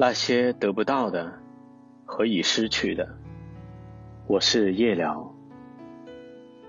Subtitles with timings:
[0.00, 1.30] 那些得不到的
[2.06, 3.18] 和已失去的，
[4.26, 5.34] 我是夜聊。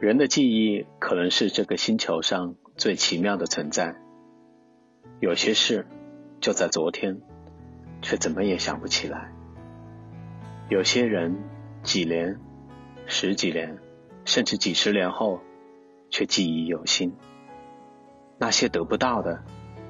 [0.01, 3.95] 人的记忆可能是这个星球上最奇妙的存在。
[5.21, 5.87] 有些事
[6.41, 7.21] 就在昨天，
[8.01, 9.31] 却怎么也想不起来；
[10.67, 11.33] 有些人
[11.83, 12.37] 几年、
[13.05, 13.77] 十几年，
[14.25, 15.39] 甚至几十年后，
[16.09, 17.15] 却记忆犹新。
[18.37, 19.41] 那些得不到的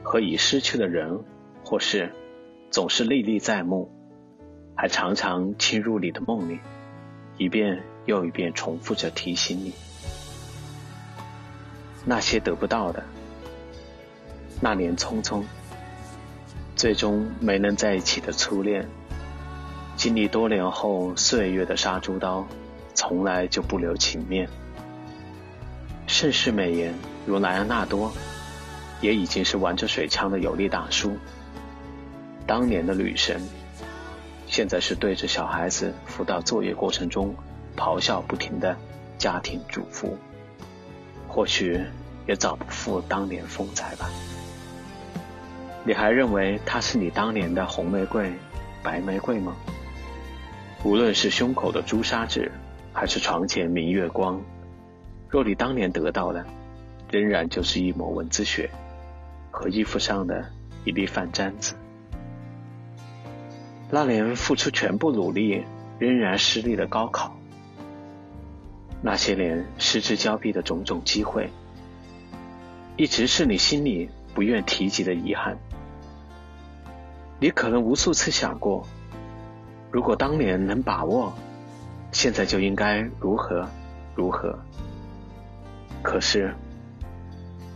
[0.04, 1.24] 和已失去的人
[1.66, 2.14] 或事，
[2.72, 3.92] 总是历历在目，
[4.78, 6.58] 还常常侵入你的梦里，
[7.38, 9.74] 一遍又一遍重复着提醒你。
[12.06, 13.04] 那些得不到的，
[14.62, 15.44] 那年匆匆，
[16.78, 18.88] 最终没能在一起的初恋，
[19.98, 22.48] 经历多年后岁月的杀猪刀，
[22.94, 24.48] 从来就不留情面。
[26.08, 28.14] 盛世美颜如莱昂纳多，
[29.02, 31.18] 也已经是玩着水枪的有力大叔。
[32.52, 33.42] 当年的女神，
[34.46, 37.34] 现在是对着小孩子辅导作业过程中
[37.78, 38.76] 咆哮不停的
[39.18, 40.18] 家庭主妇。
[41.30, 41.82] 或许
[42.28, 44.10] 也早不复当年风采吧。
[45.86, 48.30] 你还认为她是你当年的红玫瑰、
[48.84, 49.56] 白玫瑰吗？
[50.84, 52.52] 无论是胸口的朱砂痣，
[52.92, 54.42] 还是床前明月光，
[55.30, 56.46] 若你当年得到的，
[57.12, 58.70] 仍然就是一抹蚊子血
[59.52, 60.46] 和衣服上的
[60.84, 61.76] 一粒饭粘子。
[63.94, 65.66] 那年付出全部努力，
[66.00, 67.38] 仍然失利的高考。
[69.02, 71.50] 那些年失之交臂的种种机会，
[72.96, 75.58] 一直是你心里不愿提及的遗憾。
[77.38, 78.88] 你可能无数次想过，
[79.92, 81.34] 如果当年能把握，
[82.14, 83.68] 现在就应该如何
[84.16, 84.58] 如何。
[86.02, 86.56] 可是，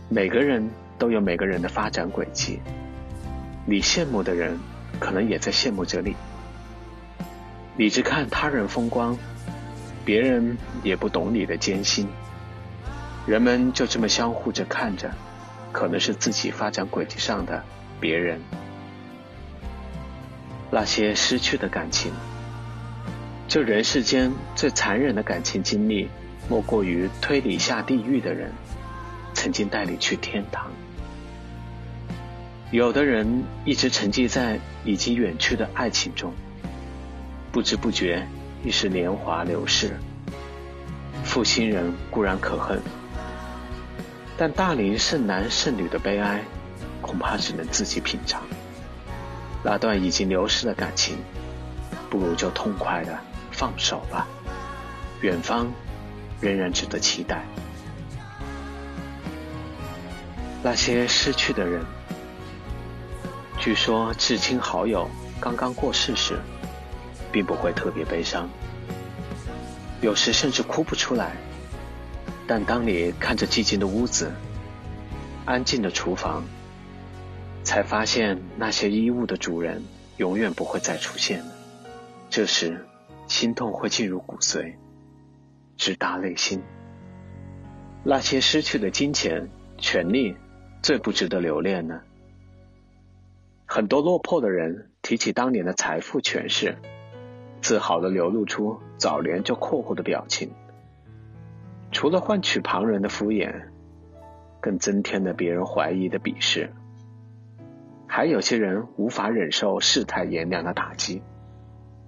[0.08, 2.60] 每个人都有每个人的发展轨迹，
[3.66, 4.58] 你羡慕的人，
[4.98, 6.16] 可能也在羡慕着你。
[7.76, 9.16] 你只看他人风光。
[10.04, 12.06] 别人也不懂你的艰辛，
[13.26, 15.10] 人们就这么相互着看着，
[15.72, 17.64] 可能是自己发展轨迹上的
[17.98, 18.40] 别人。
[20.70, 22.12] 那些失去的感情，
[23.48, 26.08] 这人世间最残忍的感情经历，
[26.48, 28.52] 莫过于推你下地狱的人，
[29.34, 30.70] 曾经带你去天堂。
[32.70, 36.32] 有的人一直沉寂在已经远去的爱情中，
[37.52, 38.26] 不知不觉。
[38.64, 39.96] 已是年华流逝，
[41.22, 42.82] 负心人固然可恨，
[44.36, 46.42] 但大龄剩男剩女的悲哀，
[47.00, 48.42] 恐怕只能自己品尝。
[49.62, 51.18] 那段已经流失的感情，
[52.10, 53.16] 不如就痛快的
[53.52, 54.26] 放手吧。
[55.20, 55.70] 远方
[56.40, 57.44] 仍然值得期待。
[60.60, 61.84] 那些失去的人，
[63.66, 65.10] 据说至亲好友
[65.40, 66.38] 刚刚过世时。
[67.32, 68.48] 并不会特别悲伤，
[70.00, 71.32] 有时甚至哭不出来。
[72.46, 74.32] 但当你看着寂静的屋子、
[75.44, 76.44] 安静的厨房，
[77.64, 79.84] 才发现那些衣物的主人
[80.16, 81.52] 永远不会再出现了。
[82.30, 82.86] 这时，
[83.26, 84.76] 心痛会进入骨髓，
[85.76, 86.62] 直达内心。
[88.04, 90.36] 那些失去的金钱、权利，
[90.80, 92.00] 最不值得留恋呢？
[93.76, 96.78] 很多落魄的人提起当年的财富、权势。
[97.60, 100.50] 自豪的流露出早年就阔阔的表情，
[101.92, 103.52] 除了换取旁人的敷衍，
[104.62, 106.72] 更增添了别人怀疑的鄙视。
[108.06, 111.20] 还有些人无法忍受世态炎凉的打击，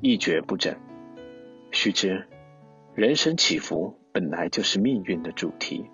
[0.00, 0.74] 一蹶不振。
[1.70, 2.26] 须知，
[2.94, 5.84] 人生起伏本来就是命运的主题，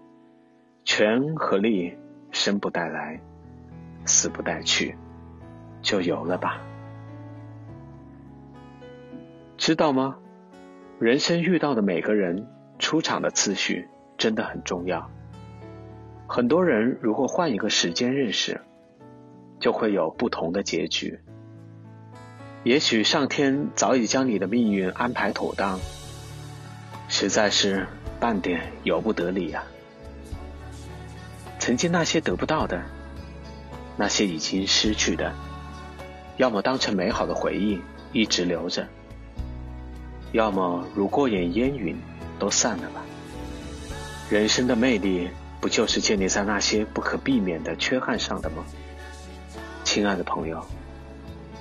[0.84, 1.96] 权和利
[2.30, 3.20] 生不带来，
[4.04, 4.94] 死不带去，
[5.84, 6.60] 就有了吧。
[9.56, 10.16] 知道吗？
[10.98, 12.48] 人生遇到的每个人
[12.78, 15.10] 出场的次序真的很重要。
[16.26, 18.60] 很多人如果换一个时间认识，
[19.60, 21.20] 就会有不同的结局。
[22.62, 25.78] 也许上天早已将你的命运安排妥当，
[27.08, 27.86] 实在是
[28.18, 29.64] 半点由不得你呀。
[31.58, 32.82] 曾经那些得不到的，
[33.96, 35.34] 那些已经失去的，
[36.36, 37.80] 要么当成美好的回忆
[38.12, 38.86] 一直留着。
[40.32, 41.96] 要么如过眼烟云，
[42.38, 43.02] 都散了吧。
[44.28, 45.28] 人生的魅力，
[45.60, 48.64] 不就是建立在那些不可避免的缺憾上的吗？
[49.84, 50.64] 亲爱的朋友，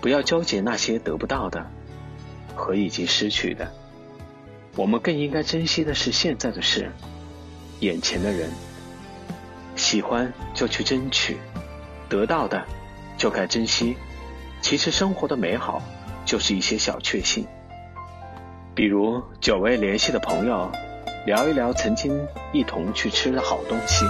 [0.02, 1.70] 不要纠结那些得不到的
[2.56, 3.72] 和已经失去的，
[4.76, 6.90] 我们更应该珍惜的是现在的事，
[7.80, 8.50] 眼前的人。
[9.76, 11.38] 喜欢就去争取，
[12.08, 12.64] 得到的
[13.18, 13.96] 就该珍惜，
[14.64, 15.82] 其实生活的美好
[16.24, 17.46] 就是一些小确幸，
[18.74, 20.72] 比如久未联系的朋友，
[21.26, 22.18] 聊一聊曾经
[22.54, 24.06] 一同去吃的好东西，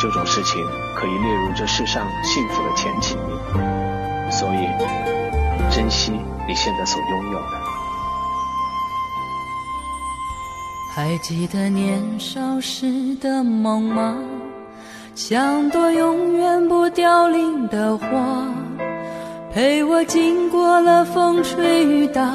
[0.00, 0.64] 这种事情
[0.96, 4.32] 可以列入这世上幸福的前几名。
[4.32, 4.66] 所以，
[5.70, 6.12] 珍惜
[6.48, 7.60] 你现在所拥有的。
[10.94, 14.16] 还记得年少时的梦吗？
[15.14, 18.06] 像朵永远不凋零的花，
[19.52, 22.34] 陪我经过了风吹雨打，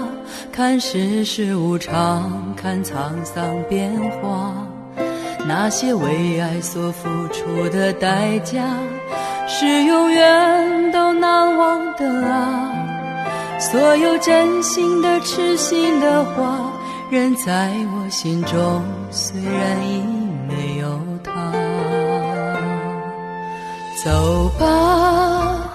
[0.52, 3.92] 看世事无常，看沧桑变
[4.22, 4.54] 化。
[5.48, 8.64] 那些为爱所付出的代价，
[9.48, 12.72] 是永远都难忘的啊！
[13.60, 16.72] 所有真心的、痴心的话。
[17.12, 18.82] 仍在我心中，
[19.12, 20.02] 虽然已
[20.48, 21.32] 没有他。
[24.04, 25.75] 走吧，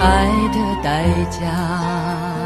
[0.00, 2.44] 爱的代价。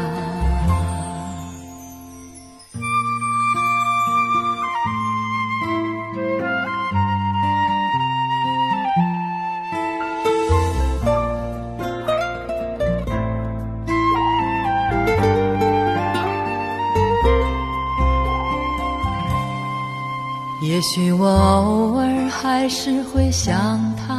[20.79, 24.18] 也许我偶尔还是会想他，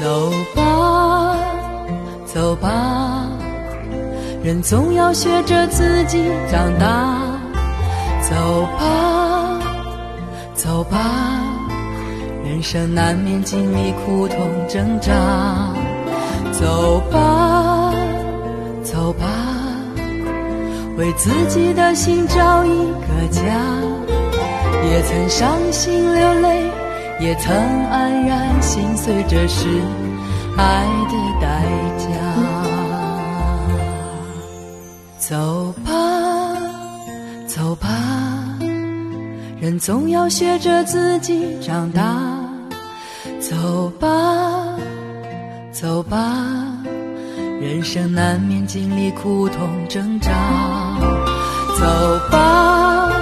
[0.00, 1.36] 走吧，
[2.24, 3.28] 走吧，
[4.42, 7.18] 人总要学着自己长大。
[8.22, 9.60] 走吧，
[10.54, 10.98] 走吧，
[12.44, 15.12] 人生难免经历苦痛挣扎。
[16.52, 17.92] 走吧，
[18.82, 19.26] 走吧。
[20.96, 23.42] 为自己的心找一个家，
[24.88, 26.71] 也曾伤心流泪，
[27.22, 29.68] 也曾黯然心碎，这是
[30.56, 31.62] 爱的代
[31.96, 32.06] 价。
[35.18, 35.92] 走吧，
[37.46, 37.88] 走吧，
[39.60, 42.02] 人总要学着自己长大。
[43.38, 44.08] 走吧，
[45.70, 46.18] 走吧。
[47.60, 50.28] 人生难免经历苦痛挣扎，
[51.78, 51.86] 走
[52.32, 53.12] 吧，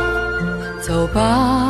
[0.81, 1.70] 走吧，